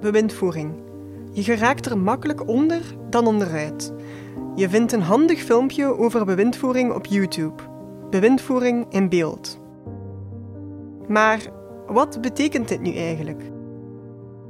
[0.00, 0.72] Bewindvoering.
[1.32, 3.92] Je geraakt er makkelijk onder dan onderuit.
[4.54, 7.62] Je vindt een handig filmpje over bewindvoering op YouTube.
[8.10, 9.58] Bewindvoering in beeld.
[11.08, 11.40] Maar
[11.86, 13.42] wat betekent dit nu eigenlijk?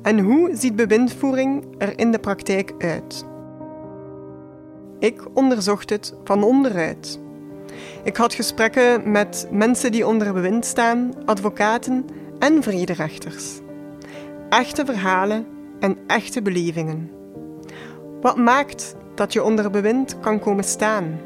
[0.03, 3.25] En hoe ziet bewindvoering er in de praktijk uit?
[4.98, 7.21] Ik onderzocht het van onderuit.
[8.03, 12.05] Ik had gesprekken met mensen die onder bewind staan, advocaten
[12.39, 13.61] en vrederechters.
[14.51, 15.46] Echte verhalen
[15.81, 17.11] en echte belevingen.
[18.21, 21.21] Wat maakt dat je onder bewind kan komen staan?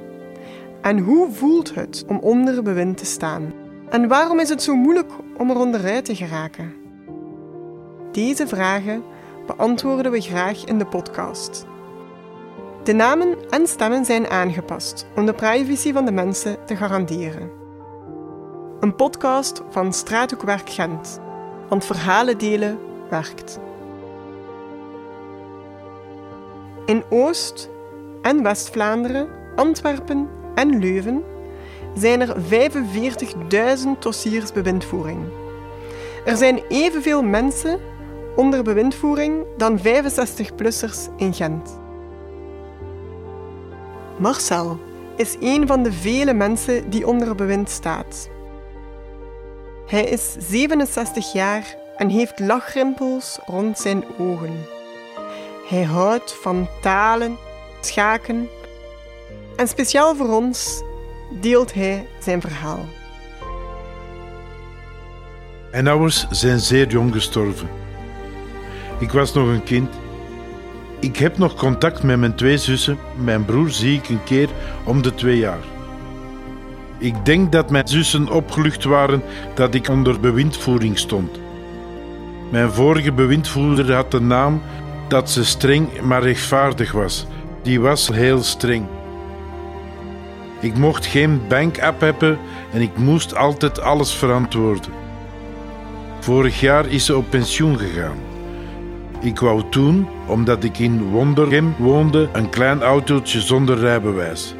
[0.83, 3.52] En hoe voelt het om onder bewind te staan?
[3.88, 6.74] En waarom is het zo moeilijk om er onderuit te geraken?
[8.12, 9.02] Deze vragen
[9.47, 11.66] beantwoorden we graag in de podcast.
[12.83, 17.50] De namen en stemmen zijn aangepast om de privacy van de mensen te garanderen.
[18.80, 21.20] Een podcast van Straathoekwerk Gent,
[21.69, 22.78] want verhalen delen
[23.10, 23.58] werkt.
[26.86, 27.70] In Oost-
[28.22, 31.24] en West-Vlaanderen, Antwerpen en Leuven
[31.94, 35.19] zijn er 45.000 dossiers bewindvoering.
[36.24, 37.80] Er zijn evenveel mensen
[38.36, 41.78] onder bewindvoering dan 65-plussers in Gent.
[44.18, 44.78] Marcel
[45.16, 48.28] is een van de vele mensen die onder bewind staat.
[49.86, 54.67] Hij is 67 jaar en heeft lachrimpels rond zijn ogen.
[55.69, 57.36] Hij houdt van talen,
[57.81, 58.48] schaken
[59.56, 60.83] en speciaal voor ons
[61.41, 62.84] deelt hij zijn verhaal.
[65.70, 67.69] Mijn ouders zijn zeer jong gestorven.
[68.98, 69.89] Ik was nog een kind.
[71.01, 72.98] Ik heb nog contact met mijn twee zussen.
[73.25, 74.48] Mijn broer zie ik een keer
[74.84, 75.64] om de twee jaar.
[76.98, 79.23] Ik denk dat mijn zussen opgelucht waren
[79.55, 81.44] dat ik onder bewindvoering stond.
[82.50, 84.62] Mijn vorige bewindvoerder had de naam
[85.09, 87.27] dat ze streng maar rechtvaardig was.
[87.62, 88.86] Die was heel streng.
[90.61, 92.39] Ik mocht geen bank-app hebben
[92.73, 94.92] en ik moest altijd alles verantwoorden.
[96.20, 98.17] Vorig jaar is ze op pensioen gegaan.
[99.20, 104.55] Ik wou toen, omdat ik in Wondergem woonde, een klein autootje zonder rijbewijs.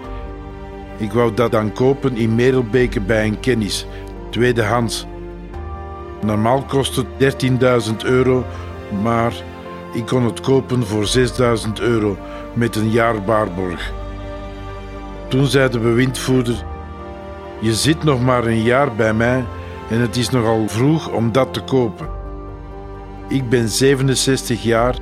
[0.97, 3.87] Ik wou dat dan kopen in Merelbeke bij een kennis,
[4.31, 5.07] tweedehands.
[6.25, 7.07] Normaal kost het
[7.89, 8.45] 13.000 euro,
[9.03, 9.33] maar
[9.93, 11.07] ik kon het kopen voor
[11.67, 12.17] 6.000 euro
[12.53, 13.93] met een jaar waarborg.
[15.29, 16.65] Toen zei de bewindvoerder:
[17.61, 19.45] Je zit nog maar een jaar bij mij
[19.91, 22.09] en het is nogal vroeg om dat te kopen.
[23.29, 24.97] Ik ben 67 jaar,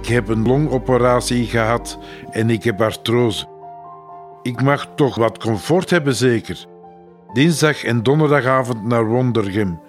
[0.00, 1.98] ik heb een longoperatie gehad
[2.30, 3.46] en ik heb artrose.
[4.42, 6.66] Ik mag toch wat comfort hebben, zeker.
[7.32, 9.80] Dinsdag en donderdagavond naar Wondergem,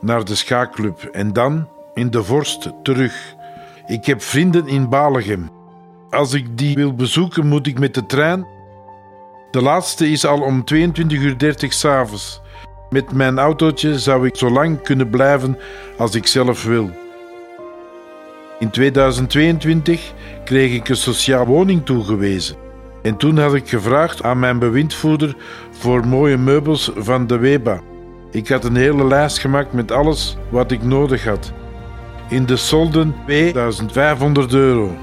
[0.00, 3.34] naar de schaakclub en dan in de Vorst terug.
[3.86, 5.50] Ik heb vrienden in Balegem.
[6.10, 8.46] Als ik die wil bezoeken, moet ik met de trein.
[9.50, 10.74] De laatste is al om 22.30
[11.10, 12.40] uur s'avonds.
[12.90, 15.58] Met mijn autootje zou ik zo lang kunnen blijven
[15.98, 16.90] als ik zelf wil.
[18.58, 20.12] In 2022
[20.44, 22.56] kreeg ik een sociaal woning toegewezen.
[23.02, 25.36] En toen had ik gevraagd aan mijn bewindvoerder
[25.70, 27.80] voor mooie meubels van de Weba.
[28.32, 31.52] Ik had een hele lijst gemaakt met alles wat ik nodig had.
[32.28, 34.96] In de solden 2500 euro.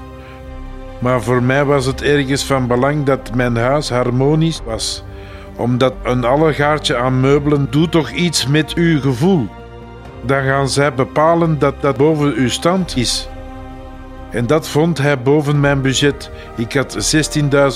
[0.98, 5.04] Maar voor mij was het ergens van belang dat mijn huis harmonisch was.
[5.56, 9.46] Omdat een allegaartje aan meubelen doet toch iets met uw gevoel.
[10.24, 13.28] Dan gaan zij bepalen dat dat boven uw stand is.
[14.30, 16.30] En dat vond hij boven mijn budget.
[16.56, 17.16] Ik had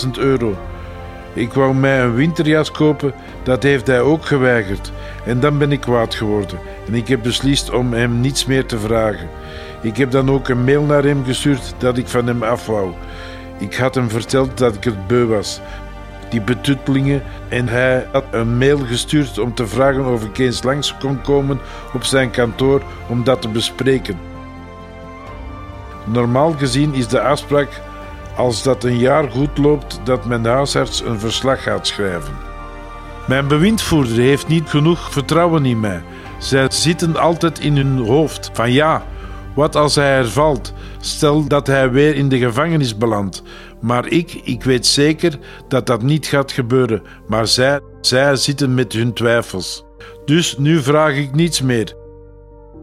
[0.05, 0.57] 16.000 euro.
[1.35, 4.93] Ik wou mij een winterjas kopen, dat heeft hij ook geweigerd.
[5.25, 6.59] En dan ben ik kwaad geworden.
[6.87, 9.29] En ik heb beslist om hem niets meer te vragen.
[9.83, 12.93] Ik heb dan ook een mail naar hem gestuurd dat ik van hem af wou.
[13.59, 15.61] Ik had hem verteld dat ik het beu was.
[16.29, 17.23] Die betuttelingen.
[17.49, 21.61] En hij had een mail gestuurd om te vragen of ik eens langs kon komen
[21.93, 24.19] op zijn kantoor om dat te bespreken.
[26.05, 27.81] Normaal gezien is de afspraak
[28.37, 32.35] als dat een jaar goed loopt dat mijn huisarts een verslag gaat schrijven.
[33.27, 36.03] Mijn bewindvoerder heeft niet genoeg vertrouwen in mij.
[36.39, 39.07] Zij zitten altijd in hun hoofd van ja,
[39.55, 40.73] wat als hij hervalt?
[41.01, 43.43] Stel dat hij weer in de gevangenis belandt.
[43.81, 45.39] Maar ik, ik weet zeker
[45.69, 47.03] dat dat niet gaat gebeuren.
[47.27, 49.85] Maar zij, zij zitten met hun twijfels.
[50.25, 51.97] Dus nu vraag ik niets meer.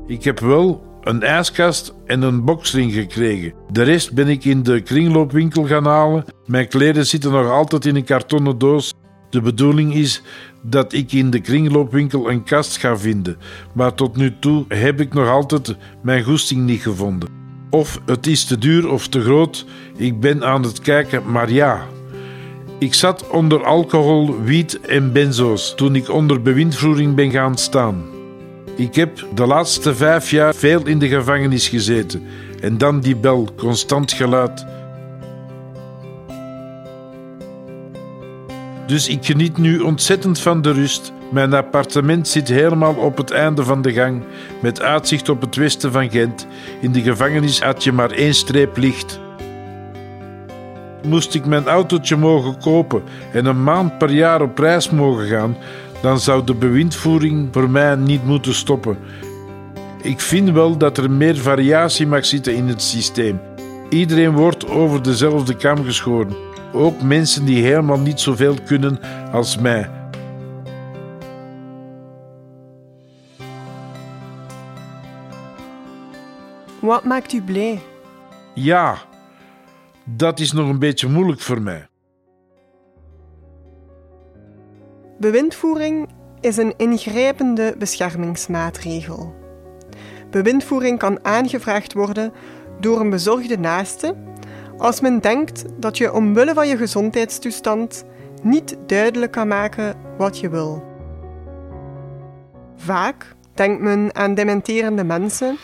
[0.07, 3.53] Ik heb wel een ijskast en een boksring gekregen.
[3.71, 6.25] De rest ben ik in de kringloopwinkel gaan halen.
[6.45, 8.93] Mijn kleren zitten nog altijd in een kartonnen doos.
[9.29, 10.21] De bedoeling is
[10.61, 13.37] dat ik in de kringloopwinkel een kast ga vinden,
[13.73, 17.29] maar tot nu toe heb ik nog altijd mijn goesting niet gevonden.
[17.69, 19.65] Of het is te duur of te groot,
[19.95, 21.85] ik ben aan het kijken, maar ja.
[22.77, 28.18] Ik zat onder alcohol, wiet en benzo's toen ik onder bewindvoering ben gaan staan.
[28.79, 32.23] Ik heb de laatste vijf jaar veel in de gevangenis gezeten.
[32.61, 34.65] En dan die bel, constant geluid.
[38.87, 41.13] Dus ik geniet nu ontzettend van de rust.
[41.31, 44.23] Mijn appartement zit helemaal op het einde van de gang,
[44.61, 46.47] met uitzicht op het westen van Gent.
[46.81, 49.19] In de gevangenis had je maar één streep licht.
[51.07, 53.03] Moest ik mijn autootje mogen kopen
[53.33, 55.57] en een maand per jaar op reis mogen gaan,
[56.01, 58.97] dan zou de bewindvoering voor mij niet moeten stoppen.
[60.01, 63.39] Ik vind wel dat er meer variatie mag zitten in het systeem.
[63.89, 66.35] Iedereen wordt over dezelfde kam geschoren.
[66.73, 68.99] Ook mensen die helemaal niet zoveel kunnen
[69.31, 69.89] als mij.
[76.79, 77.79] Wat maakt u blij?
[78.53, 78.97] Ja,
[80.03, 81.88] dat is nog een beetje moeilijk voor mij.
[85.19, 89.35] Bewindvoering is een ingrijpende beschermingsmaatregel.
[90.29, 92.33] Bewindvoering kan aangevraagd worden
[92.79, 94.15] door een bezorgde naaste
[94.77, 98.03] als men denkt dat je omwille van je gezondheidstoestand
[98.41, 100.83] niet duidelijk kan maken wat je wil.
[102.75, 105.57] Vaak denkt men aan dementerende mensen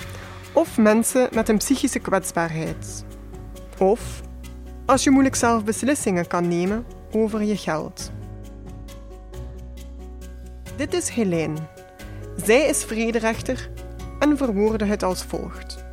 [0.54, 3.06] of mensen met een psychische kwetsbaarheid.
[3.78, 4.22] Of
[4.86, 8.12] als je moeilijk zelf beslissingen kan nemen over je geld.
[10.76, 11.56] Dit is Helene.
[12.44, 13.70] Zij is vrederechter
[14.20, 15.84] en verwoordde het als volgt.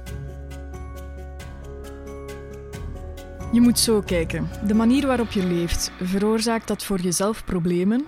[3.52, 4.49] Je moet zo kijken.
[4.67, 8.05] De manier waarop je leeft, veroorzaakt dat voor jezelf problemen?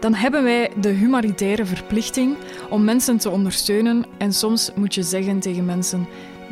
[0.00, 2.36] Dan hebben wij de humanitaire verplichting
[2.70, 6.06] om mensen te ondersteunen en soms moet je zeggen tegen mensen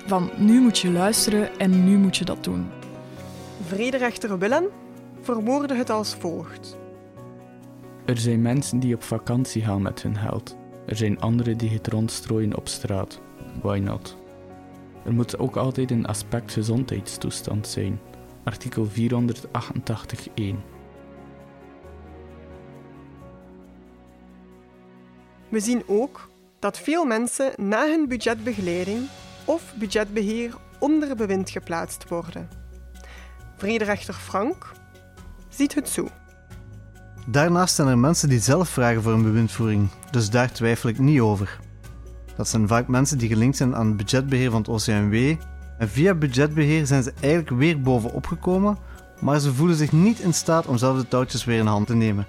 [0.06, 2.70] van nu moet je luisteren en nu moet je dat doen.
[3.66, 4.64] Vrederechter Willem
[5.22, 6.76] verwoordde het als volgt.
[8.06, 10.56] Er zijn mensen die op vakantie gaan met hun geld.
[10.86, 13.20] Er zijn anderen die het rondstrooien op straat.
[13.62, 14.16] Why not?
[15.04, 18.00] Er moet ook altijd een aspect gezondheidstoestand zijn.
[18.44, 18.92] Artikel 488.1.
[25.48, 29.08] We zien ook dat veel mensen na hun budgetbegeleiding
[29.44, 32.48] of budgetbeheer onder bewind geplaatst worden.
[33.56, 34.72] Vrederechter Frank
[35.48, 36.08] ziet het zo.
[37.28, 41.20] Daarnaast zijn er mensen die zelf vragen voor een bewindvoering, dus daar twijfel ik niet
[41.20, 41.58] over.
[42.36, 45.34] Dat zijn vaak mensen die gelinkt zijn aan het budgetbeheer van het OCMW.
[45.78, 48.78] En via budgetbeheer zijn ze eigenlijk weer bovenop gekomen,
[49.20, 51.94] maar ze voelen zich niet in staat om zelf de touwtjes weer in hand te
[51.94, 52.26] nemen.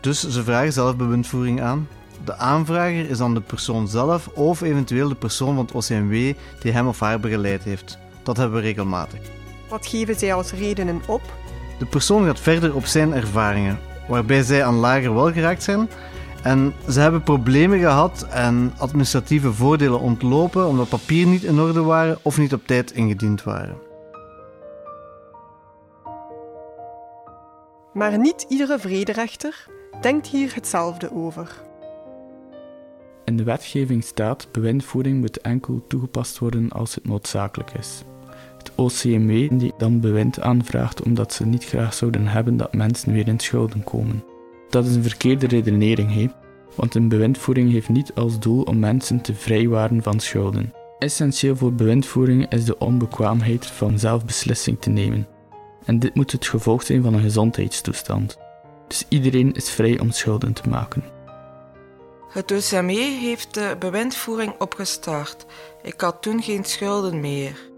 [0.00, 1.88] Dus ze vragen zelf bewindvoering aan.
[2.24, 6.12] De aanvrager is dan de persoon zelf of eventueel de persoon van het OCMW
[6.60, 7.98] die hem of haar begeleid heeft.
[8.22, 9.20] Dat hebben we regelmatig.
[9.68, 11.22] Wat geven zij als redenen op?
[11.78, 13.78] De persoon gaat verder op zijn ervaringen,
[14.08, 15.88] waarbij zij aan lager wel geraakt zijn.
[16.42, 22.18] En ze hebben problemen gehad en administratieve voordelen ontlopen omdat papieren niet in orde waren
[22.22, 23.76] of niet op tijd ingediend waren.
[27.92, 29.66] Maar niet iedere vrederechter
[30.00, 31.62] denkt hier hetzelfde over.
[33.24, 38.04] In de wetgeving staat: bewindvoering moet enkel toegepast worden als het noodzakelijk is.
[38.74, 43.40] OCMW die dan bewind aanvraagt omdat ze niet graag zouden hebben dat mensen weer in
[43.40, 44.24] schulden komen.
[44.70, 46.28] Dat is een verkeerde redenering, he?
[46.74, 50.72] want een bewindvoering heeft niet als doel om mensen te vrijwaren van schulden.
[50.98, 55.26] Essentieel voor bewindvoering is de onbekwaamheid van zelfbeslissing te nemen.
[55.84, 58.38] En dit moet het gevolg zijn van een gezondheidstoestand.
[58.88, 61.04] Dus iedereen is vrij om schulden te maken.
[62.28, 65.46] Het OCME heeft de bewindvoering opgestart.
[65.82, 67.71] Ik had toen geen schulden meer.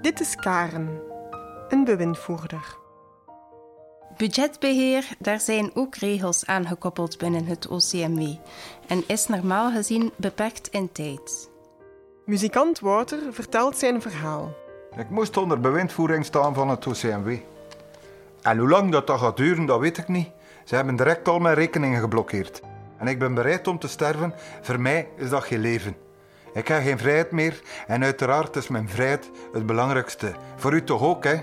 [0.00, 1.00] Dit is Karen,
[1.68, 2.76] een bewindvoerder.
[4.16, 8.34] Budgetbeheer, daar zijn ook regels aan gekoppeld binnen het OCMW
[8.86, 11.50] en is normaal gezien beperkt in tijd.
[12.24, 14.54] Muzikant Wouter vertelt zijn verhaal.
[14.96, 17.36] Ik moest onder bewindvoering staan van het OCMW.
[18.42, 20.28] En hoe lang dat, dat gaat duren, dat weet ik niet.
[20.64, 22.60] Ze hebben direct al mijn rekeningen geblokkeerd.
[22.98, 24.34] En ik ben bereid om te sterven.
[24.60, 25.96] Voor mij is dat geen leven.
[26.52, 30.34] Ik heb geen vrijheid meer en uiteraard is mijn vrijheid het belangrijkste.
[30.56, 31.36] Voor u toch ook, hè?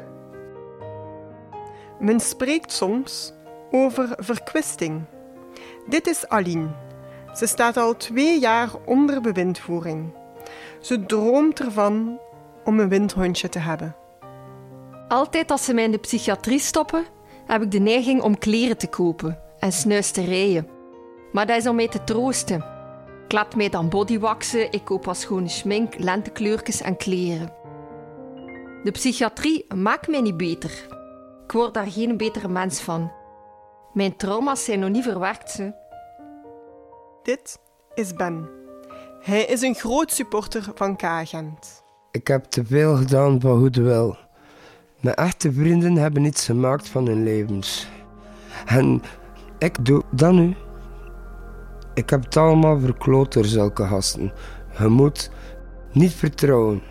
[2.00, 3.34] Men spreekt soms
[3.72, 5.04] over verkwisting.
[5.88, 6.68] Dit is Aline.
[7.34, 10.14] Ze staat al twee jaar onder bewindvoering.
[10.80, 12.20] Ze droomt ervan
[12.64, 13.96] om een windhondje te hebben.
[15.08, 17.06] Altijd als ze mij in de psychiatrie stoppen,
[17.46, 20.68] heb ik de neiging om kleren te kopen en snuisterijen.
[21.32, 22.75] Maar dat is om mij te troosten.
[23.26, 27.54] Ik laat mij dan bodywaxen, ik koop wat schone schmink, lentekleurtjes en kleren.
[28.84, 30.88] De psychiatrie maakt mij niet beter.
[31.44, 33.12] Ik word daar geen betere mens van.
[33.94, 35.52] Mijn trauma's zijn nog niet verwerkt.
[35.52, 35.74] Ze.
[37.24, 37.60] Dit
[37.94, 38.50] is Ben.
[39.22, 41.84] Hij is een groot supporter van K-agent.
[42.12, 44.18] Ik heb te veel gedaan van goede wil.
[45.00, 47.88] Mijn echte vrienden hebben iets gemaakt van hun levens.
[48.66, 49.02] En
[49.58, 50.56] ik doe dat nu.
[51.96, 54.34] Ik heb het allemaal verkloot door zulke gasten.
[54.78, 55.32] Je moet
[55.92, 56.82] niet vertrouwen.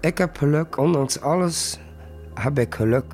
[0.00, 1.78] Ik heb geluk, ondanks alles
[2.34, 3.04] heb ik geluk.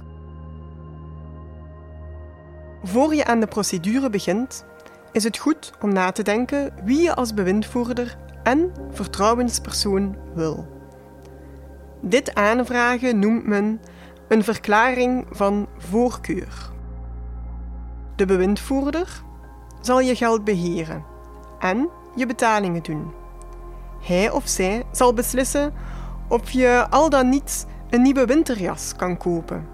[2.83, 4.65] Voor je aan de procedure begint,
[5.13, 10.67] is het goed om na te denken wie je als bewindvoerder en vertrouwenspersoon wil.
[12.01, 13.81] Dit aanvragen noemt men
[14.29, 16.71] een verklaring van voorkeur.
[18.17, 19.23] De bewindvoerder
[19.83, 21.05] zal je geld beheren
[21.59, 23.13] en je betalingen doen.
[24.01, 25.73] Hij of zij zal beslissen
[26.29, 29.67] of je al dan niet een nieuwe winterjas kan kopen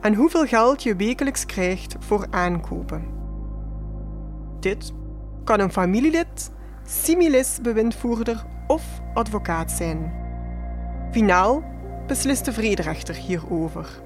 [0.00, 3.06] en hoeveel geld je wekelijks krijgt voor aankopen.
[4.60, 4.92] Dit
[5.44, 6.50] kan een familielid,
[6.86, 8.82] similis-bewindvoerder of
[9.14, 10.12] advocaat zijn.
[11.10, 11.64] Finaal
[12.06, 14.02] beslist de vrederechter hierover.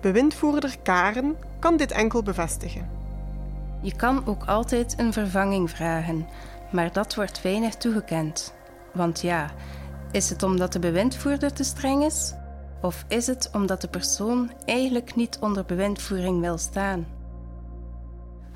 [0.00, 2.97] Bewindvoerder Karen kan dit enkel bevestigen.
[3.80, 6.26] Je kan ook altijd een vervanging vragen,
[6.72, 8.54] maar dat wordt weinig toegekend.
[8.92, 9.50] Want ja,
[10.10, 12.34] is het omdat de bewindvoerder te streng is?
[12.82, 17.06] Of is het omdat de persoon eigenlijk niet onder bewindvoering wil staan?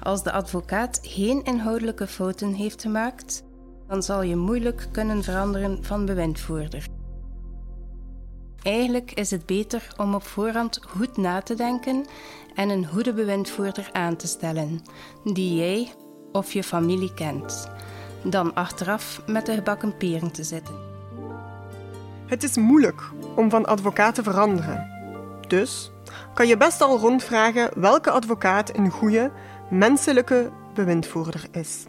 [0.03, 3.43] Als de advocaat geen inhoudelijke fouten heeft gemaakt,
[3.89, 6.92] dan zal je moeilijk kunnen veranderen van bewindvoerder.
[8.63, 12.07] Eigenlijk is het beter om op voorhand goed na te denken
[12.55, 14.81] en een goede bewindvoerder aan te stellen,
[15.25, 15.93] die jij
[16.33, 17.71] of je familie kent,
[18.25, 20.75] dan achteraf met de gebakken peren te zitten.
[22.27, 23.03] Het is moeilijk
[23.37, 24.91] om van advocaat te veranderen.
[25.49, 25.91] Dus
[26.35, 29.33] kan je best al rondvragen welke advocaat een goede,
[29.71, 31.85] menselijke bewindvoerder is.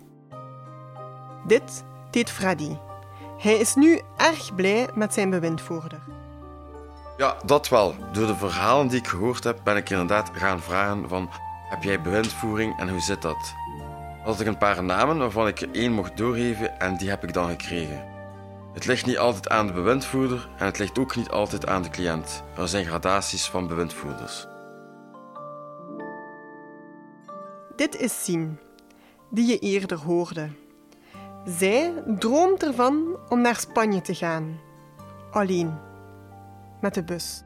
[1.47, 2.75] Dit deed Freddy.
[3.37, 6.12] Hij is nu erg blij met zijn bewindvoerder.
[7.17, 7.95] Ja, dat wel.
[8.11, 11.29] Door de verhalen die ik gehoord heb, ben ik inderdaad gaan vragen van...
[11.69, 13.53] Heb jij bewindvoering en hoe zit dat?
[14.23, 17.33] Had ik een paar namen waarvan ik er één mocht doorgeven en die heb ik
[17.33, 18.05] dan gekregen.
[18.73, 21.89] Het ligt niet altijd aan de bewindvoerder en het ligt ook niet altijd aan de
[21.89, 22.43] cliënt.
[22.57, 24.47] Er zijn gradaties van bewindvoerders.
[27.75, 28.59] Dit is Sien,
[29.29, 30.49] die je eerder hoorde.
[31.45, 34.59] Zij droomt ervan om naar Spanje te gaan.
[35.31, 35.91] Alleen.
[36.83, 37.41] Met de bus.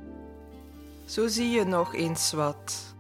[1.06, 2.96] Zo zie je nog eens wat.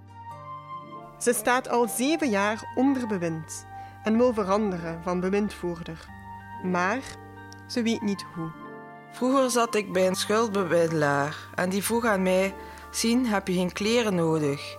[1.19, 3.65] Ze staat al zeven jaar onder bewind
[4.03, 6.05] en wil veranderen van bewindvoerder.
[6.63, 7.01] Maar
[7.67, 8.51] ze weet niet hoe.
[9.11, 12.53] Vroeger zat ik bij een schuldbemiddelaar en die vroeg aan mij:
[12.91, 14.77] Zien, heb je geen kleren nodig?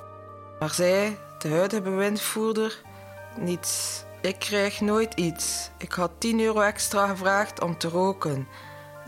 [0.59, 2.83] Maar zij, de huidige bewindvoerder,
[3.38, 4.05] niets.
[4.21, 5.71] Ik krijg nooit iets.
[5.79, 8.49] Ik had 10 euro extra gevraagd om te roken.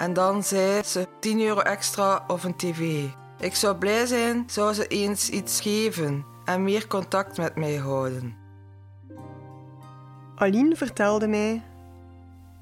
[0.01, 3.05] En dan zei ze 10 euro extra of een tv.
[3.39, 8.37] Ik zou blij zijn, zou ze eens iets geven en meer contact met mij houden.
[10.35, 11.63] Aline vertelde mij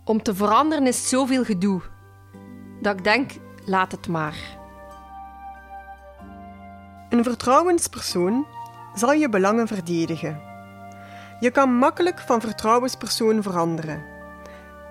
[0.04, 1.80] Om te veranderen is zoveel gedoe.
[2.80, 3.30] Dat ik denk,
[3.64, 4.58] laat het maar.
[7.08, 8.46] Een vertrouwenspersoon
[8.94, 10.40] zal je belangen verdedigen.
[11.40, 14.04] Je kan makkelijk van vertrouwenspersoon veranderen.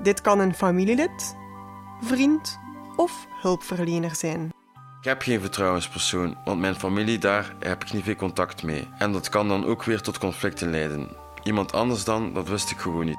[0.01, 1.35] Dit kan een familielid,
[2.01, 2.59] vriend
[2.95, 4.49] of hulpverlener zijn.
[4.99, 8.87] Ik heb geen vertrouwenspersoon, want mijn familie daar heb ik niet veel contact mee.
[8.97, 11.09] En dat kan dan ook weer tot conflicten leiden.
[11.43, 13.17] Iemand anders dan, dat wist ik gewoon niet.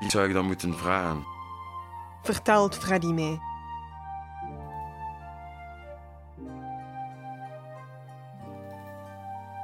[0.00, 1.24] Wie zou ik dan moeten vragen?
[2.22, 3.40] Vertelt Freddy mij.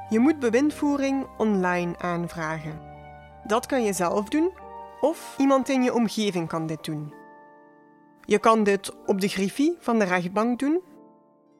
[0.09, 2.79] Je moet bewindvoering online aanvragen.
[3.43, 4.51] Dat kan je zelf doen
[5.01, 7.13] of iemand in je omgeving kan dit doen.
[8.25, 10.81] Je kan dit op de griffie van de rechtbank doen.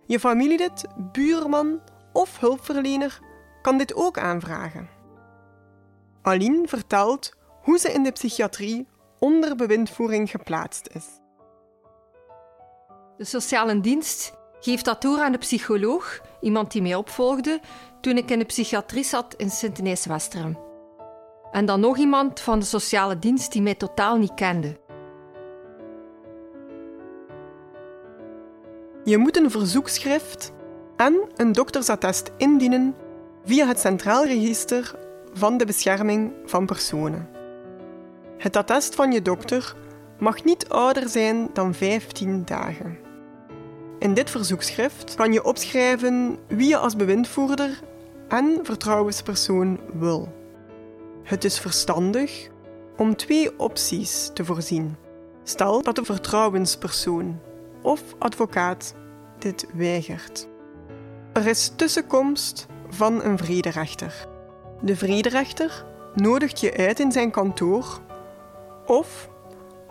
[0.05, 1.81] Je familielid, buurman
[2.13, 3.19] of hulpverlener
[3.62, 4.89] kan dit ook aanvragen.
[6.22, 8.88] Aline vertelt hoe ze in de psychiatrie
[9.19, 11.05] onder bewindvoering geplaatst is.
[13.17, 17.60] De sociale dienst geeft dat door aan de psycholoog, iemand die mij opvolgde,
[18.01, 20.57] toen ik in de psychiatrie zat in Sint-Inés-Westerem.
[21.51, 24.79] En dan nog iemand van de sociale dienst die mij totaal niet kende.
[29.05, 30.51] Je moet een verzoekschrift
[30.95, 32.95] en een doktersattest indienen
[33.43, 34.95] via het Centraal Register
[35.33, 37.29] van de Bescherming van Personen.
[38.38, 39.75] Het attest van je dokter
[40.19, 42.97] mag niet ouder zijn dan 15 dagen.
[44.00, 47.79] In dit verzoekschrift kan je opschrijven wie je als bewindvoerder
[48.27, 50.33] en vertrouwenspersoon wil.
[51.24, 52.50] Het is verstandig
[52.97, 54.95] om twee opties te voorzien.
[55.43, 57.39] Stel dat de vertrouwenspersoon
[57.85, 58.95] of advocaat
[59.39, 60.47] dit weigert.
[61.33, 64.27] Er is tussenkomst van een vrederechter.
[64.81, 67.99] De vrederechter nodigt je uit in zijn kantoor
[68.85, 69.29] of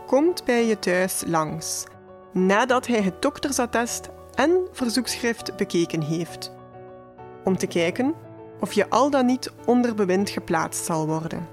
[0.06, 1.84] komt bij je thuis langs
[2.32, 6.52] nadat hij het doktersattest en verzoekschrift bekeken heeft,
[7.44, 8.14] om te kijken
[8.60, 11.48] of je al dan niet onder bewind geplaatst zal worden.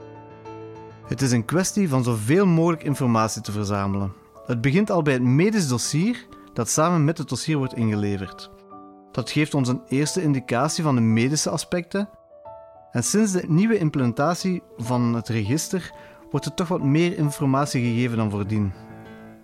[1.06, 4.21] Het is een kwestie van zoveel mogelijk informatie te verzamelen.
[4.46, 8.52] Het begint al bij het medisch dossier dat samen met het dossier wordt ingeleverd.
[9.12, 12.10] Dat geeft ons een eerste indicatie van de medische aspecten.
[12.92, 15.92] En sinds de nieuwe implementatie van het register
[16.32, 18.72] wordt er toch wat meer informatie gegeven dan voordien.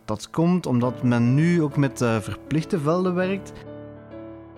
[0.05, 3.51] Dat komt omdat men nu ook met uh, verplichte velden werkt.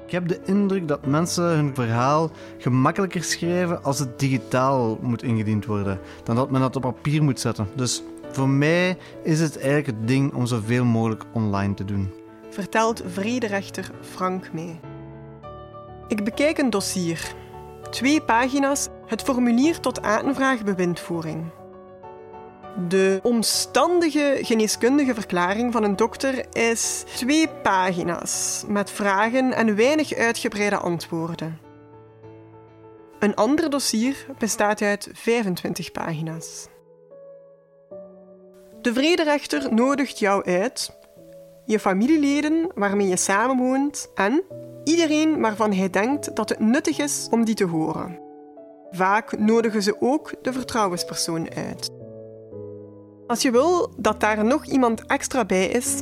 [0.05, 5.65] Ik heb de indruk dat mensen hun verhaal gemakkelijker schrijven als het digitaal moet ingediend
[5.65, 7.67] worden, dan dat men dat op papier moet zetten.
[7.75, 12.13] Dus voor mij is het eigenlijk het ding om zoveel mogelijk online te doen.
[12.49, 14.79] Vertelt vrederechter Frank mee.
[16.07, 17.33] Ik bekijk een dossier.
[17.89, 21.43] Twee pagina's, het formulier tot aanvraag bewindvoering.
[22.87, 30.77] De omstandige geneeskundige verklaring van een dokter is twee pagina's met vragen en weinig uitgebreide
[30.77, 31.59] antwoorden.
[33.19, 36.67] Een ander dossier bestaat uit 25 pagina's.
[38.81, 40.97] De vrederechter nodigt jou uit,
[41.65, 44.43] je familieleden waarmee je samenwoont en
[44.83, 48.19] iedereen waarvan hij denkt dat het nuttig is om die te horen.
[48.91, 51.89] Vaak nodigen ze ook de vertrouwenspersoon uit.
[53.27, 56.01] Als je wil dat daar nog iemand extra bij is,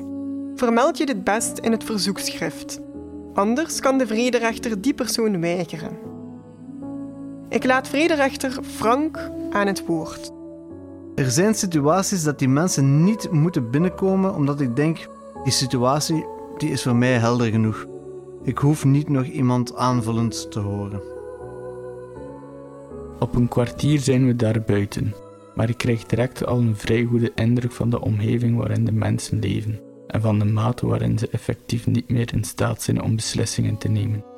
[0.56, 2.80] vermeld je dit best in het verzoekschrift.
[3.34, 5.98] Anders kan de vrederechter die persoon weigeren.
[7.50, 10.36] Ik laat vrederechter Frank aan het woord.
[11.18, 15.08] Er zijn situaties dat die mensen niet moeten binnenkomen omdat ik denk,
[15.44, 16.26] die situatie
[16.58, 17.86] die is voor mij helder genoeg.
[18.44, 21.02] Ik hoef niet nog iemand aanvullend te horen.
[23.20, 25.14] Op een kwartier zijn we daar buiten
[25.58, 29.40] maar ik krijg direct al een vrij goede indruk van de omgeving waarin de mensen
[29.40, 33.78] leven en van de mate waarin ze effectief niet meer in staat zijn om beslissingen
[33.78, 34.37] te nemen.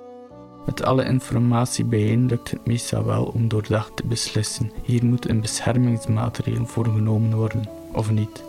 [0.70, 4.72] Met alle informatie bijeen lukt het meestal wel om doordacht te beslissen.
[4.84, 8.44] Hier moet een beschermingsmaatregel voor genomen worden, of niet.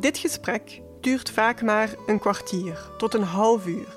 [0.00, 3.96] Dit gesprek duurt vaak maar een kwartier tot een half uur.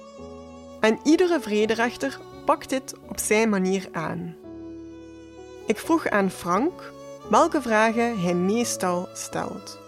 [0.80, 4.36] En iedere vrederechter pakt dit op zijn manier aan.
[5.66, 6.92] Ik vroeg aan Frank
[7.30, 9.81] welke vragen hij meestal stelt.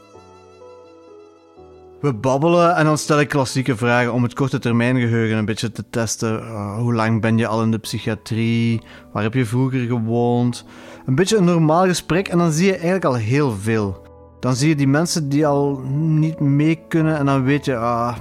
[2.04, 5.72] We babbelen en dan stel ik klassieke vragen om het korte termijn geheugen een beetje
[5.72, 6.40] te testen.
[6.40, 8.82] Uh, hoe lang ben je al in de psychiatrie?
[9.14, 10.66] Waar heb je vroeger gewoond?
[11.06, 14.08] Een beetje een normaal gesprek en dan zie je eigenlijk al heel veel.
[14.40, 18.18] Dan zie je die mensen die al niet mee kunnen en dan weet je, ah,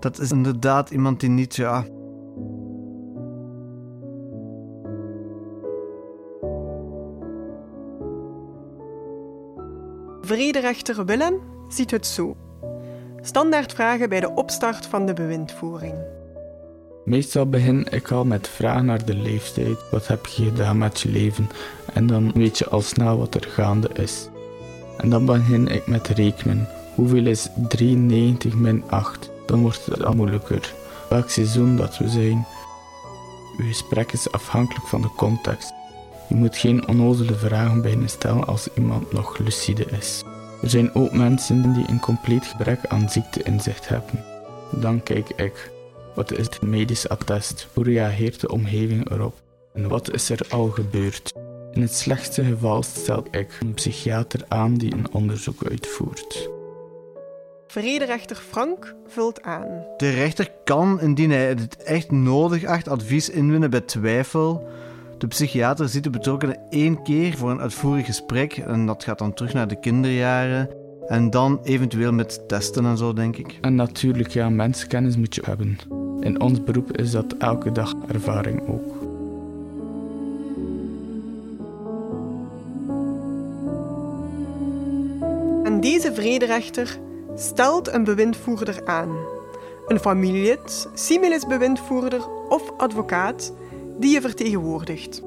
[0.00, 1.84] dat is inderdaad iemand die niet, ja,
[10.20, 12.36] Vrederechter Willem ziet het zo.
[13.26, 15.94] Standaardvragen bij de opstart van de bewindvoering.
[17.04, 19.90] Meestal begin ik al met vragen naar de leeftijd.
[19.90, 21.48] Wat heb je gedaan met je leven?
[21.92, 24.28] En dan weet je al snel wat er gaande is.
[24.96, 26.68] En dan begin ik met rekenen.
[26.94, 29.30] Hoeveel is 93 min 8?
[29.46, 30.74] Dan wordt het al moeilijker.
[31.08, 32.46] Welk seizoen dat we zijn.
[33.58, 35.72] Uw gesprek is afhankelijk van de context.
[36.28, 40.24] Je moet geen onnozele vragen bijna stellen als iemand nog lucide is.
[40.64, 44.24] Er zijn ook mensen die een compleet gebrek aan ziekteinzicht hebben.
[44.70, 45.70] Dan kijk ik,
[46.14, 47.68] wat is het medisch attest?
[47.72, 49.34] Hoe reageert de omgeving erop?
[49.74, 51.32] En wat is er al gebeurd?
[51.72, 56.48] In het slechtste geval stel ik een psychiater aan die een onderzoek uitvoert.
[57.66, 59.84] Vrederechter Frank vult aan.
[59.96, 64.68] De rechter kan, indien hij het echt nodig acht, advies inwinnen bij twijfel
[65.24, 69.34] de psychiater ziet de betrokkenen één keer voor een uitvoerig gesprek en dat gaat dan
[69.34, 70.68] terug naar de kinderjaren.
[71.06, 73.58] En dan eventueel met testen en zo, denk ik.
[73.60, 75.78] En natuurlijk, ja, menskennis moet je hebben.
[76.20, 79.02] In ons beroep is dat elke dag ervaring ook.
[85.64, 86.98] En deze vrederechter
[87.34, 89.16] stelt een bewindvoerder aan.
[89.86, 93.52] Een familielid, similis bewindvoerder of advocaat
[93.98, 95.22] die je vertegenwoordigt.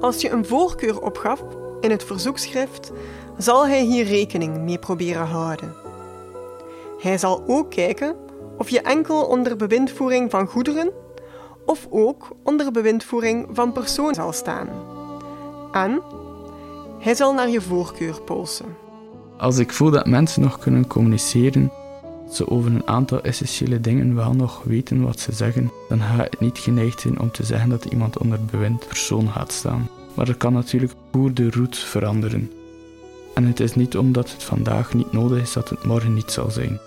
[0.00, 1.42] Als je een voorkeur opgaf,
[1.80, 2.92] in het verzoekschrift
[3.38, 5.74] zal hij hier rekening mee proberen houden.
[7.00, 8.16] Hij zal ook kijken
[8.58, 10.90] of je enkel onder bewindvoering van goederen
[11.66, 14.68] of ook onder bewindvoering van persoon zal staan.
[15.72, 16.02] En
[16.98, 18.76] hij zal naar je voorkeur polsen.
[19.38, 21.72] Als ik voel dat mensen nog kunnen communiceren,
[22.30, 26.40] ze over een aantal essentiële dingen wel nog weten wat ze zeggen, dan ga ik
[26.40, 29.88] niet geneigd zijn om te zeggen dat iemand onder bewind persoon gaat staan.
[30.14, 32.50] Maar er kan natuurlijk hoe de route veranderen.
[33.34, 36.50] En het is niet omdat het vandaag niet nodig is dat het morgen niet zal
[36.50, 36.78] zijn.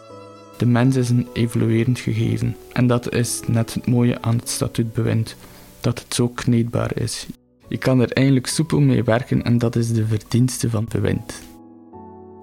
[0.57, 5.35] De mens is een evoluerend gegeven en dat is net het mooie aan het statuutbewind,
[5.79, 7.27] dat het zo kneedbaar is.
[7.67, 11.41] Je kan er eigenlijk soepel mee werken en dat is de verdienste van bewind.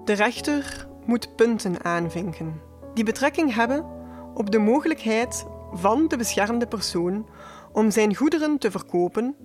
[0.05, 2.66] De rechter moet punten aanvinken
[2.97, 3.85] die betrekking hebben
[4.33, 7.27] op de mogelijkheid van de beschermde persoon
[7.71, 9.35] om zijn goederen te verkopen,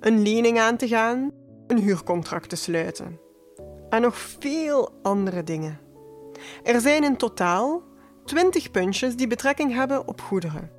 [0.00, 1.30] een lening aan te gaan,
[1.66, 3.18] een huurcontract te sluiten.
[3.88, 5.78] En nog veel andere dingen.
[6.62, 7.82] Er zijn in totaal
[8.24, 10.70] 20 puntjes die betrekking hebben op goederen.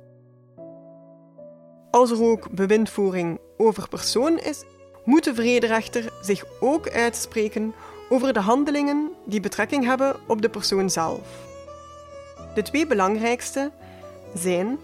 [1.90, 4.64] Als er ook bewindvoering over persoon is,
[5.04, 7.74] moet de vrederechter zich ook uitspreken
[8.08, 11.51] over de handelingen die betrekking hebben op de persoon zelf.
[12.54, 13.70] De twee belangrijkste
[14.34, 14.78] zijn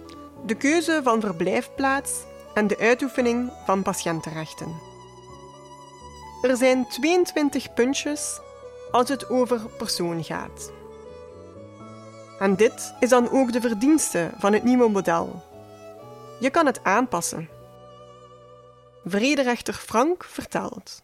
[0.47, 2.13] de keuze van verblijfplaats
[2.55, 4.87] en de uitoefening van patiëntenrechten.
[6.43, 8.41] Er zijn 22 puntjes
[8.91, 10.73] als het over persoon gaat.
[12.39, 15.43] En dit is dan ook de verdienste van het nieuwe model.
[16.41, 17.49] Je kan het aanpassen.
[19.05, 21.03] Vrederechter Frank vertelt.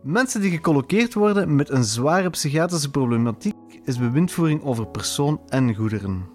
[0.00, 6.28] Mensen die gecolloqueerd worden met een zware psychiatrische problematiek is bewindvoering over persoon en goederen.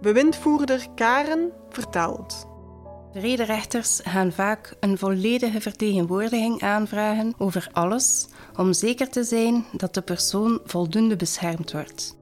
[0.00, 2.46] Bewindvoerder Karen vertelt.
[3.12, 10.02] Vrederechters gaan vaak een volledige vertegenwoordiging aanvragen over alles om zeker te zijn dat de
[10.02, 12.16] persoon voldoende beschermd wordt.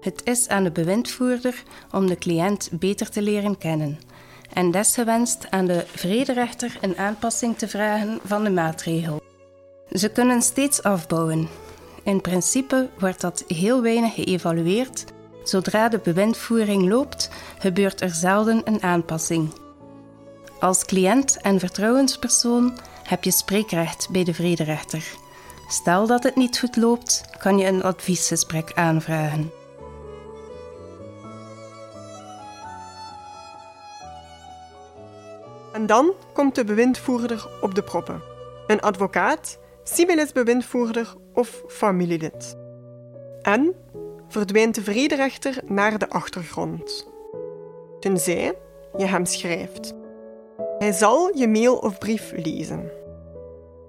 [0.00, 3.98] Het is aan de bewindvoerder om de cliënt beter te leren kennen
[4.52, 9.20] en desgewenst aan de vrederechter een aanpassing te vragen van de maatregel.
[9.90, 11.48] Ze kunnen steeds afbouwen.
[12.02, 15.04] In principe wordt dat heel weinig geëvalueerd.
[15.44, 19.52] Zodra de bewindvoering loopt, gebeurt er zelden een aanpassing.
[20.60, 25.04] Als cliënt en vertrouwenspersoon heb je spreekrecht bij de vrederechter.
[25.68, 29.50] Stel dat het niet goed loopt, kan je een adviesgesprek aanvragen.
[35.72, 38.22] En dan komt de bewindvoerder op de proppen.
[38.66, 42.56] Een advocaat civilisbewindvoerder of familielid.
[43.42, 43.74] En
[44.28, 47.10] verdwijnt de vrederechter naar de achtergrond.
[48.00, 48.54] Tenzij
[48.96, 49.94] je hem schrijft.
[50.78, 52.90] Hij zal je mail of brief lezen.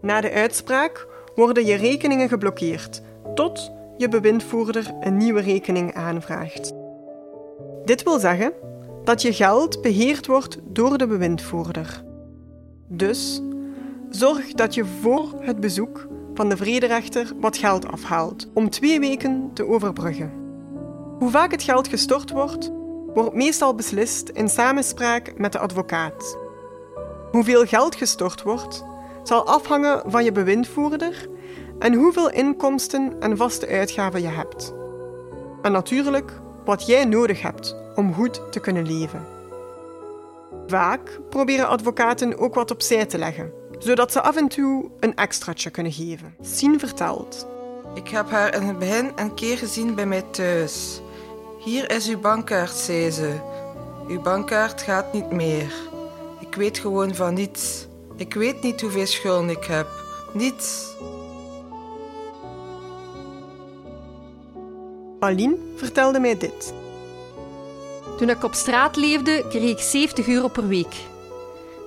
[0.01, 3.01] Na de uitspraak worden je rekeningen geblokkeerd
[3.35, 6.73] tot je bewindvoerder een nieuwe rekening aanvraagt.
[7.85, 8.53] Dit wil zeggen
[9.03, 12.03] dat je geld beheerd wordt door de bewindvoerder.
[12.87, 13.41] Dus
[14.13, 19.51] Zorg dat je voor het bezoek van de vrederechter wat geld afhaalt om twee weken
[19.53, 20.31] te overbruggen.
[21.19, 22.71] Hoe vaak het geld gestort wordt,
[23.13, 26.37] wordt meestal beslist in samenspraak met de advocaat.
[27.31, 28.83] Hoeveel geld gestort wordt,
[29.23, 31.27] zal afhangen van je bewindvoerder
[31.79, 34.73] en hoeveel inkomsten en vaste uitgaven je hebt.
[35.61, 36.31] En natuurlijk
[36.65, 39.25] wat jij nodig hebt om goed te kunnen leven.
[40.67, 45.69] Vaak proberen advocaten ook wat opzij te leggen zodat ze af en toe een extraatje
[45.69, 46.35] kunnen geven.
[46.41, 47.47] Sien vertelt.
[47.93, 51.01] Ik heb haar in het begin een keer gezien bij mij thuis.
[51.59, 53.35] Hier is uw bankkaart, zei ze.
[54.07, 55.73] Uw bankkaart gaat niet meer.
[56.39, 57.87] Ik weet gewoon van niets.
[58.15, 59.87] Ik weet niet hoeveel schulden ik heb.
[60.33, 60.95] Niets.
[65.19, 66.73] Aline vertelde mij dit.
[68.17, 70.95] Toen ik op straat leefde, kreeg ik 70 euro per week.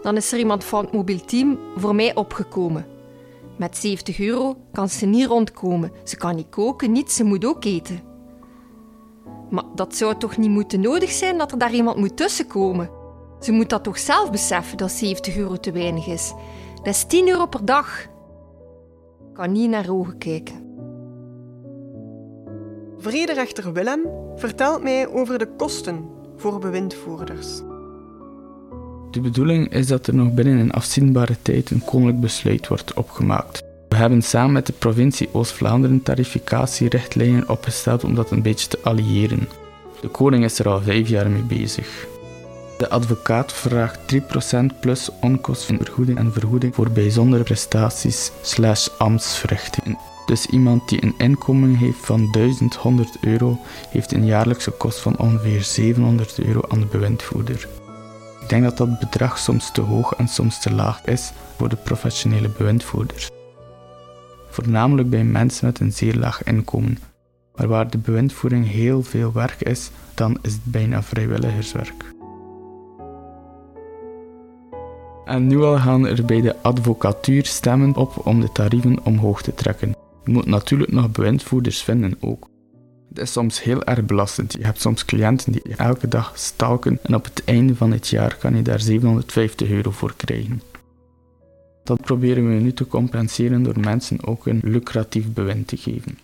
[0.02, 2.86] Dan is er iemand van het mobiel team voor mij opgekomen.
[3.56, 5.92] Met 70 euro kan ze niet rondkomen.
[6.04, 8.00] Ze kan niet koken, niet, ze moet ook eten.
[9.50, 12.90] Maar dat zou toch niet moeten nodig zijn dat er daar iemand moet tussenkomen?
[13.40, 16.32] Ze moet dat toch zelf beseffen dat 70 euro te weinig is.
[16.74, 18.06] Dat is 10 euro per dag.
[19.32, 20.64] Kan niet naar ogen kijken.
[22.98, 24.00] Vrederechter Willem
[24.34, 27.62] vertelt mij over de kosten voor bewindvoerders.
[29.16, 33.62] De bedoeling is dat er nog binnen een afzienbare tijd een koninklijk besluit wordt opgemaakt.
[33.88, 39.48] We hebben samen met de provincie Oost-Vlaanderen tarificatierichtlijnen opgesteld om dat een beetje te alliëren.
[40.00, 42.06] De koning is er al vijf jaar mee bezig.
[42.78, 49.98] De advocaat vraagt 3% plus onkostenvergoeding en vergoeding voor bijzondere prestaties slash ambtsverrichtingen.
[50.26, 55.62] Dus iemand die een inkomen heeft van 1100 euro, heeft een jaarlijkse kost van ongeveer
[55.62, 57.68] 700 euro aan de bewindvoerder.
[58.46, 61.76] Ik denk dat dat bedrag soms te hoog en soms te laag is voor de
[61.76, 63.30] professionele bewindvoerders.
[64.50, 66.98] Voornamelijk bij mensen met een zeer laag inkomen.
[67.56, 72.04] Maar waar de bewindvoering heel veel werk is, dan is het bijna vrijwilligerswerk.
[75.24, 79.54] En nu al gaan er bij de advocatuur stemmen op om de tarieven omhoog te
[79.54, 79.96] trekken.
[80.24, 82.48] Je moet natuurlijk nog bewindvoerders vinden ook.
[83.16, 84.52] Het is soms heel erg belastend.
[84.52, 88.36] Je hebt soms cliënten die elke dag stalken en op het einde van het jaar
[88.36, 90.62] kan je daar 750 euro voor krijgen.
[91.84, 96.18] Dat proberen we nu te compenseren door mensen ook een lucratief bewind te geven.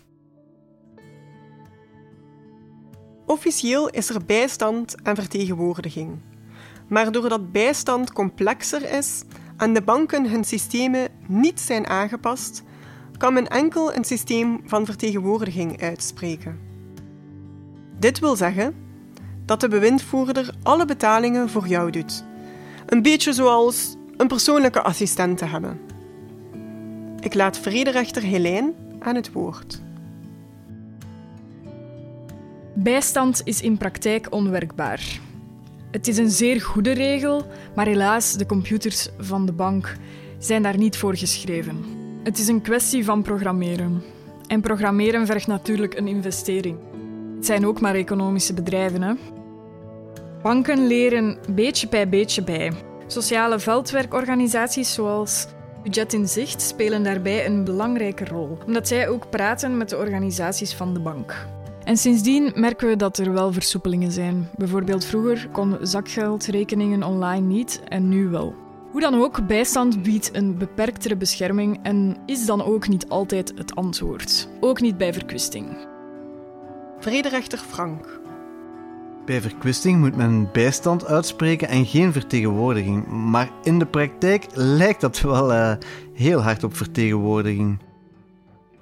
[3.27, 6.11] Officieel is er bijstand en vertegenwoordiging.
[6.89, 9.23] Maar doordat bijstand complexer is
[9.57, 12.63] en de banken hun systemen niet zijn aangepast,
[13.19, 16.72] kan men enkel een systeem van vertegenwoordiging uitspreken.
[18.03, 18.75] Dit wil zeggen
[19.45, 22.25] dat de bewindvoerder alle betalingen voor jou doet.
[22.87, 25.81] Een beetje zoals een persoonlijke assistent te hebben.
[27.21, 29.83] Ik laat vrederechter Helijn aan het woord.
[32.75, 35.21] Bijstand is in praktijk onwerkbaar.
[35.91, 39.97] Het is een zeer goede regel, maar helaas, de computers van de bank
[40.39, 41.85] zijn daar niet voor geschreven.
[42.23, 44.03] Het is een kwestie van programmeren.
[44.47, 46.77] En programmeren vergt natuurlijk een investering.
[47.43, 49.03] Het zijn ook maar economische bedrijven.
[49.03, 49.13] Hè?
[50.43, 52.73] Banken leren beetje bij beetje bij.
[53.07, 55.47] Sociale veldwerkorganisaties zoals
[55.83, 60.75] Budget in Zicht spelen daarbij een belangrijke rol, omdat zij ook praten met de organisaties
[60.75, 61.47] van de bank.
[61.85, 64.49] En sindsdien merken we dat er wel versoepelingen zijn.
[64.57, 68.55] Bijvoorbeeld vroeger kon zakgeldrekeningen online niet en nu wel.
[68.91, 73.75] Hoe dan ook, bijstand biedt een beperktere bescherming en is dan ook niet altijd het
[73.75, 74.49] antwoord.
[74.61, 75.91] Ook niet bij verkwisting.
[77.03, 78.21] Vrederechter Frank.
[79.25, 83.07] Bij verkwisting moet men bijstand uitspreken en geen vertegenwoordiging.
[83.07, 85.73] Maar in de praktijk lijkt dat wel uh,
[86.15, 87.79] heel hard op vertegenwoordiging.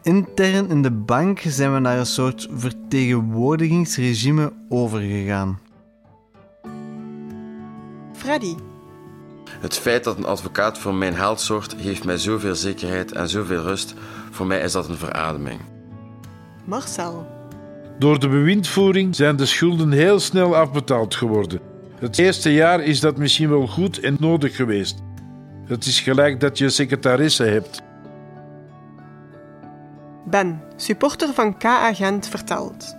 [0.02, 5.60] Intern in de bank zijn we naar een soort vertegenwoordigingsregime overgegaan.
[8.12, 8.54] Freddy.
[9.60, 13.62] Het feit dat een advocaat voor mijn held zorgt, geeft mij zoveel zekerheid en zoveel
[13.62, 13.94] rust.
[14.30, 15.60] Voor mij is dat een verademing.
[16.64, 17.38] Marcel.
[18.00, 21.60] Door de bewindvoering zijn de schulden heel snel afbetaald geworden.
[21.98, 25.02] Het eerste jaar is dat misschien wel goed en nodig geweest.
[25.66, 27.82] Het is gelijk dat je secretaresse hebt.
[30.24, 32.96] Ben, supporter van K-agent, vertelt.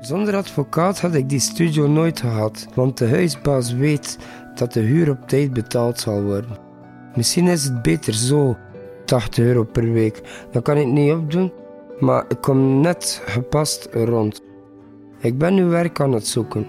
[0.00, 4.18] Zonder advocaat had ik die studio nooit gehad, want de huisbaas weet
[4.54, 6.58] dat de huur op tijd betaald zal worden.
[7.14, 8.56] Misschien is het beter zo,
[9.04, 10.20] 80 euro per week.
[10.50, 11.52] Dan kan ik het niet opdoen,
[12.00, 14.42] maar ik kom net gepast rond.
[15.18, 16.66] Ik ben nu werk aan het zoeken.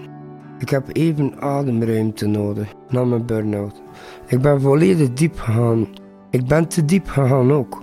[0.58, 3.82] Ik heb even ademruimte nodig na mijn burn-out.
[4.26, 5.88] Ik ben volledig diep gegaan.
[6.30, 7.82] Ik ben te diep gegaan ook.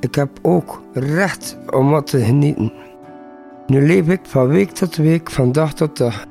[0.00, 2.72] Ik heb ook recht om wat te genieten.
[3.66, 6.24] Nu leef ik van week tot week, van dag tot dag.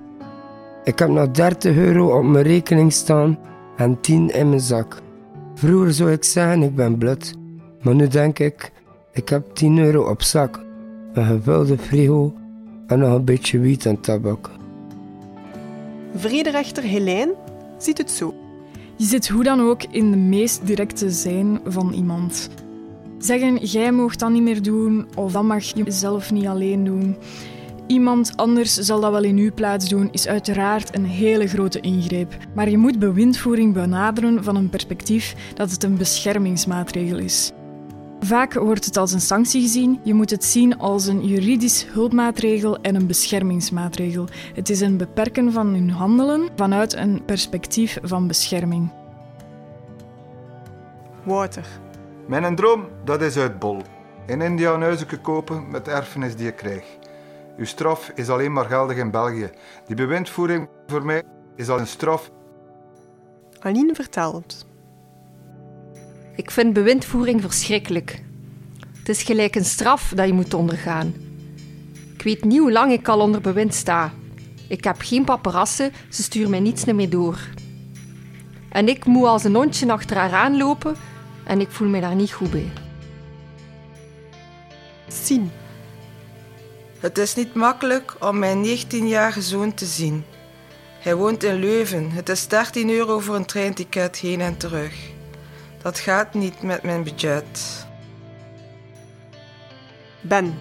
[0.84, 3.38] Ik heb nog 30 euro op mijn rekening staan
[3.78, 5.02] en 10 in mijn zak.
[5.56, 7.34] Vroeger zou ik zeggen ik ben blut,
[7.82, 8.72] maar nu denk ik,
[9.16, 10.64] ik heb 10 euro op zak,
[11.14, 12.34] een gevulde frigo
[12.88, 14.50] en nog een beetje wiet en tabak.
[16.16, 17.30] Vrederechter Helijn
[17.78, 18.34] ziet het zo.
[18.96, 22.50] Je zit hoe dan ook in de meest directe zijn van iemand.
[23.18, 27.16] Zeggen, jij mag dat niet meer doen, of dat mag je zelf niet alleen doen.
[27.88, 32.38] Iemand anders zal dat wel in uw plaats doen, is uiteraard een hele grote ingreep.
[32.56, 37.52] Maar je moet bewindvoering benaderen van een perspectief dat het een beschermingsmaatregel is.
[38.26, 40.00] Vaak wordt het als een sanctie gezien.
[40.04, 44.28] Je moet het zien als een juridisch hulpmaatregel en een beschermingsmaatregel.
[44.54, 48.92] Het is een beperken van hun handelen vanuit een perspectief van bescherming.
[51.24, 51.66] Water.
[52.28, 53.82] Mijn droom, dat is uit Bol.
[54.28, 56.84] In India een kopen met de erfenis die ik krijg.
[57.58, 59.50] Uw straf is alleen maar geldig in België.
[59.88, 61.24] Die bewindvoering voor mij
[61.56, 62.32] is al een straf.
[63.60, 64.66] Aline vertelt.
[66.36, 68.22] Ik vind bewindvoering verschrikkelijk.
[68.98, 71.14] Het is gelijk een straf dat je moet ondergaan.
[72.14, 74.14] Ik weet niet hoe lang ik al onder bewind sta.
[74.68, 77.40] Ik heb geen paparassen, ze sturen mij niets meer door.
[78.70, 80.96] En ik moet als een hondje achter haar aanlopen
[81.44, 82.72] en ik voel me daar niet goed bij.
[85.08, 85.52] Zien.
[87.00, 90.24] Het is niet makkelijk om mijn 19-jarige zoon te zien.
[91.00, 92.12] Hij woont in Leuven.
[92.12, 95.14] Het is 13 euro voor een treinticket heen en terug.
[95.86, 97.86] Dat gaat niet met mijn budget.
[100.22, 100.54] Ben.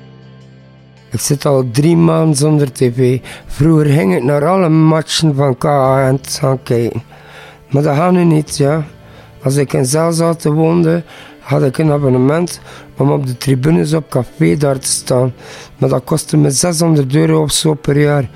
[1.10, 3.20] Ik zit al drie maanden zonder tv.
[3.46, 7.02] Vroeger ging ik naar alle matchen van KA gaan kijken.
[7.70, 8.84] Maar dat gaat nu niet, ja.
[9.42, 11.02] Als ik in Zelzaten woonde,
[11.38, 12.60] had ik een abonnement
[12.96, 15.34] om op de tribunes op café daar te staan.
[15.78, 18.28] Maar dat kostte me 600 euro of zo per jaar.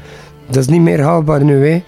[0.47, 1.85] Dat is niet meer haalbaar nu, hè.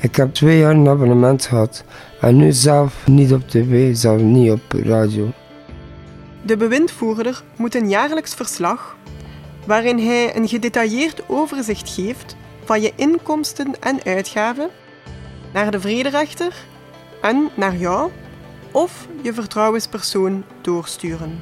[0.00, 1.84] Ik heb twee jaar een abonnement gehad.
[2.20, 5.32] En nu zelf niet op tv, zelf niet op radio.
[6.42, 8.96] De bewindvoerder moet een jaarlijks verslag,
[9.66, 14.68] waarin hij een gedetailleerd overzicht geeft van je inkomsten en uitgaven,
[15.52, 16.54] naar de vrederechter
[17.20, 18.10] en naar jou
[18.70, 21.40] of je vertrouwenspersoon doorsturen.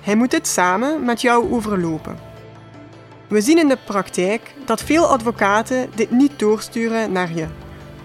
[0.00, 2.29] Hij moet dit samen met jou overlopen.
[3.30, 7.46] We zien in de praktijk dat veel advocaten dit niet doorsturen naar je,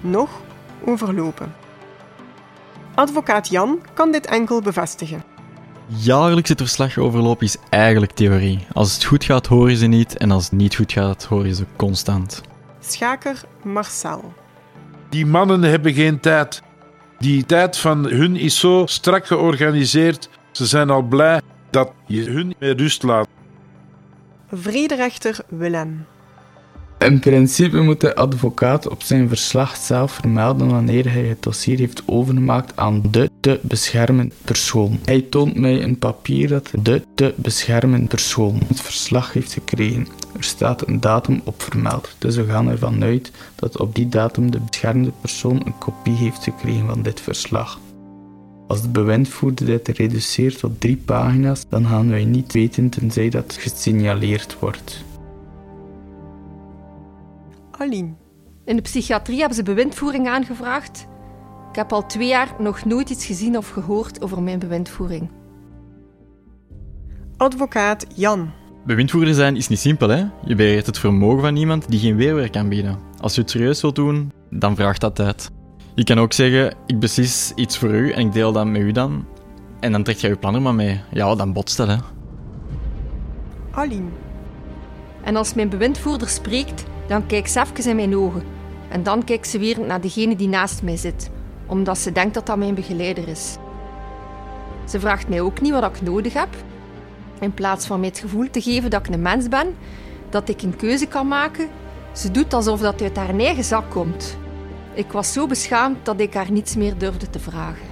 [0.02, 0.42] nog
[0.86, 1.56] overlopen.
[2.96, 5.24] Advocaat Jan kan dit enkel bevestigen.
[5.88, 8.68] Jaarlijks het verslag overlopen is eigenlijk theorie.
[8.74, 11.66] Als het goed gaat, horen ze niet en als het niet goed gaat, horen ze
[11.76, 12.42] constant.
[12.80, 14.34] Schaker Marcel.
[15.10, 16.62] Die mannen hebben geen tijd.
[17.20, 20.30] Die tijd van hun is zo strak georganiseerd.
[20.52, 23.28] Ze zijn al blij dat je hun met rust laat.
[24.56, 26.06] Vrederechter Willem.
[27.00, 32.04] In principe moet de advocaat op zijn verslag zelf vermelden wanneer hij het dossier heeft
[32.06, 35.00] overgemaakt aan de te beschermen persoon.
[35.06, 40.08] Hij toont mij een papier dat de te beschermen persoon het verslag heeft gekregen.
[40.38, 44.52] Er staat een datum op vermeld, dus we gaan ervan uit dat op die datum
[44.52, 47.80] de beschermde persoon een kopie heeft gekregen van dit verslag.
[48.68, 53.58] Als de bewindvoerder dit reduceert tot drie pagina's, dan gaan wij niet weten tenzij dat
[53.60, 55.04] gesignaleerd wordt.
[57.72, 58.14] Aline.
[58.66, 61.08] In de psychiatrie hebben ze bewindvoering aangevraagd.
[61.70, 65.30] Ik heb al twee jaar nog nooit iets gezien of gehoord over mijn bewindvoering.
[67.38, 68.52] Advocaat Jan.
[68.86, 70.26] Bewindvoerder zijn is niet simpel, hè?
[70.46, 73.00] Je beheert het vermogen van iemand die geen weerwerk kan bieden.
[73.20, 75.52] Als je het serieus wilt doen, dan vraagt dat tijd.
[75.96, 78.92] Je kan ook zeggen, ik beslis iets voor u en ik deel dat met u
[78.92, 79.26] dan.
[79.80, 81.02] En dan trek je je plan er maar mee.
[81.12, 81.96] Ja, dan botst dat, hè.
[85.24, 88.44] En als mijn bewindvoerder spreekt, dan kijkt ze even in mijn ogen.
[88.90, 91.30] En dan kijkt ze weer naar degene die naast mij zit,
[91.66, 93.58] omdat ze denkt dat dat mijn begeleider is.
[94.86, 96.56] Ze vraagt mij ook niet wat ik nodig heb.
[97.40, 99.76] In plaats van mij het gevoel te geven dat ik een mens ben,
[100.30, 101.68] dat ik een keuze kan maken,
[102.12, 104.38] ze doet alsof dat uit haar eigen zak komt.
[104.96, 107.88] Ik was zo beschaamd dat ik haar niets meer durfde te vragen.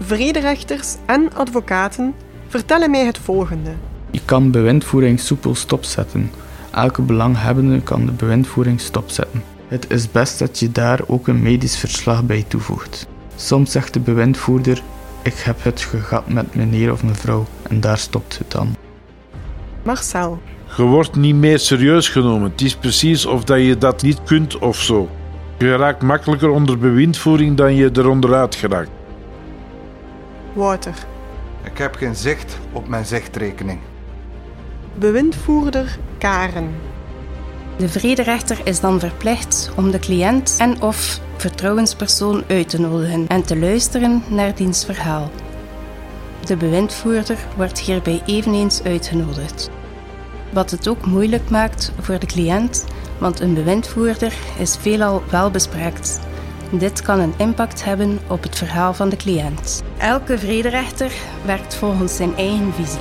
[0.00, 2.14] Vrederechters en advocaten
[2.48, 3.74] vertellen mij het volgende.
[4.10, 6.30] Je kan bewindvoering soepel stopzetten.
[6.70, 9.42] Elke belanghebbende kan de bewindvoering stopzetten.
[9.68, 13.06] Het is best dat je daar ook een medisch verslag bij toevoegt.
[13.36, 14.82] Soms zegt de bewindvoerder:
[15.22, 18.76] Ik heb het gehad met meneer of mevrouw, en daar stopt het dan.
[19.82, 20.38] Marcel.
[20.76, 22.50] Je wordt niet meer serieus genomen.
[22.50, 25.08] Het is precies of dat je dat niet kunt of zo.
[25.58, 28.90] Je raakt makkelijker onder bewindvoering dan je er onderuit geraakt.
[30.52, 30.94] Wouter.
[31.64, 33.78] Ik heb geen zicht op mijn zichtrekening.
[34.94, 36.70] Bewindvoerder Karen.
[37.76, 43.42] De vrederechter is dan verplicht om de cliënt en of vertrouwenspersoon uit te nodigen en
[43.42, 45.30] te luisteren naar diens verhaal.
[46.44, 49.70] De bewindvoerder wordt hierbij eveneens uitgenodigd.
[50.52, 52.84] Wat het ook moeilijk maakt voor de cliënt,
[53.18, 56.20] want een bewindvoerder is veelal welbespraakt.
[56.70, 59.82] Dit kan een impact hebben op het verhaal van de cliënt.
[59.98, 61.12] Elke vrederechter
[61.44, 63.00] werkt volgens zijn eigen visie.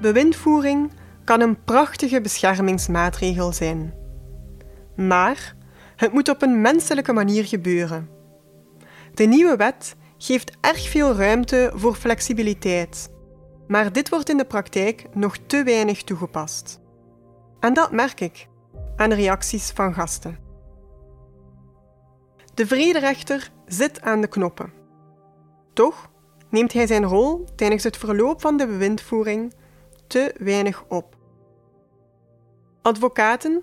[0.00, 0.90] Bewindvoering
[1.24, 3.94] kan een prachtige beschermingsmaatregel zijn.
[4.96, 5.54] Maar
[5.96, 8.08] het moet op een menselijke manier gebeuren.
[9.14, 13.10] De nieuwe wet geeft erg veel ruimte voor flexibiliteit,
[13.66, 16.80] maar dit wordt in de praktijk nog te weinig toegepast.
[17.60, 18.48] En dat merk ik
[18.96, 20.38] aan reacties van gasten.
[22.54, 24.72] De vrederechter zit aan de knoppen.
[25.72, 26.10] Toch
[26.50, 29.54] neemt hij zijn rol tijdens het verloop van de bewindvoering
[30.06, 31.16] te weinig op.
[32.82, 33.62] Advocaten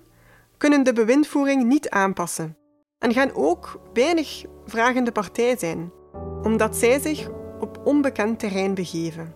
[0.58, 2.58] kunnen de bewindvoering niet aanpassen
[3.00, 5.92] en gaan ook weinig vragende partij zijn,
[6.44, 9.34] omdat zij zich op onbekend terrein begeven.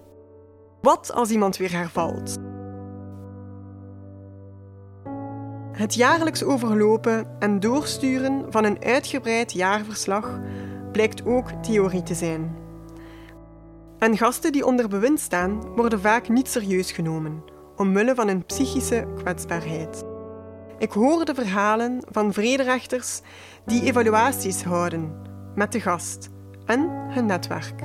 [0.82, 2.38] Wat als iemand weer hervalt?
[5.71, 10.39] Het jaarlijks overlopen en doorsturen van een uitgebreid jaarverslag
[10.91, 12.55] blijkt ook theorie te zijn.
[13.97, 17.43] En gasten die onder bewind staan, worden vaak niet serieus genomen,
[17.75, 20.03] omwille van hun psychische kwetsbaarheid.
[20.77, 23.21] Ik hoor de verhalen van vrederechters
[23.65, 25.21] die evaluaties houden
[25.55, 26.30] met de gast
[26.70, 27.82] en hun netwerk.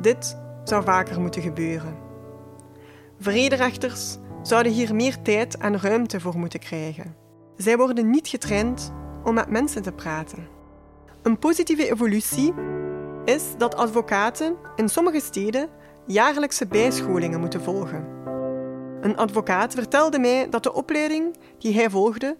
[0.00, 1.96] Dit zou vaker moeten gebeuren.
[3.18, 7.16] Vrederechters zouden hier meer tijd en ruimte voor moeten krijgen.
[7.56, 8.92] Zij worden niet getraind
[9.24, 10.48] om met mensen te praten.
[11.22, 12.54] Een positieve evolutie
[13.24, 15.68] is dat advocaten in sommige steden
[16.06, 18.04] jaarlijkse bijscholingen moeten volgen.
[19.00, 22.36] Een advocaat vertelde mij dat de opleiding die hij volgde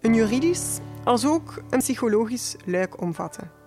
[0.00, 3.63] een juridisch als ook een psychologisch luik omvatte.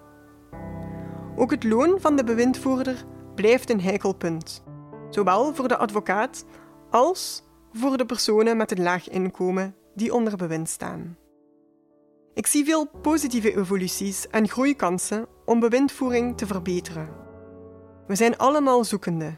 [1.40, 4.64] Ook het loon van de bewindvoerder blijft een heikel punt,
[5.10, 6.46] zowel voor de advocaat
[6.90, 11.18] als voor de personen met een laag inkomen die onder bewind staan.
[12.34, 17.10] Ik zie veel positieve evoluties en groeikansen om bewindvoering te verbeteren.
[18.08, 19.38] We zijn allemaal zoekende,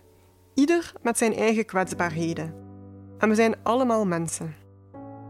[0.53, 2.53] ieder met zijn eigen kwetsbaarheden.
[3.17, 4.55] En we zijn allemaal mensen.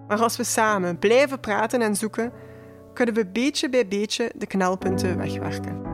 [0.07, 2.31] Maar als we samen blijven praten en zoeken,
[2.93, 5.88] kunnen we beetje bij beetje de knelpunten wegwerken.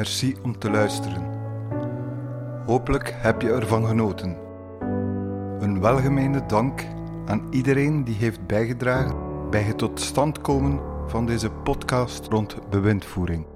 [0.00, 1.22] Merci om te luisteren.
[2.66, 4.36] Hopelijk heb je ervan genoten.
[5.58, 6.86] Een welgemeende dank
[7.26, 9.16] aan iedereen die heeft bijgedragen
[9.50, 13.46] bij het tot stand komen van deze podcast rond bewindvoering.